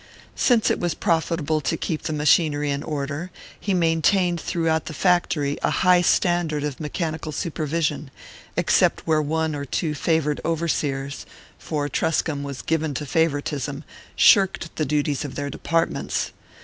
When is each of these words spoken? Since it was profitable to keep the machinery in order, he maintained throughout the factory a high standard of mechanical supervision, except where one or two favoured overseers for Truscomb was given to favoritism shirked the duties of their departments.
Since 0.35 0.71
it 0.71 0.79
was 0.79 0.95
profitable 0.95 1.61
to 1.61 1.77
keep 1.77 2.01
the 2.01 2.11
machinery 2.11 2.71
in 2.71 2.81
order, 2.81 3.29
he 3.59 3.71
maintained 3.75 4.41
throughout 4.41 4.85
the 4.87 4.95
factory 4.95 5.59
a 5.61 5.69
high 5.69 6.01
standard 6.01 6.63
of 6.63 6.79
mechanical 6.79 7.31
supervision, 7.31 8.09
except 8.57 9.05
where 9.05 9.21
one 9.21 9.53
or 9.53 9.63
two 9.63 9.93
favoured 9.93 10.41
overseers 10.43 11.27
for 11.59 11.87
Truscomb 11.87 12.41
was 12.41 12.63
given 12.63 12.95
to 12.95 13.05
favoritism 13.05 13.83
shirked 14.15 14.75
the 14.75 14.85
duties 14.85 15.23
of 15.23 15.35
their 15.35 15.51
departments. 15.51 16.31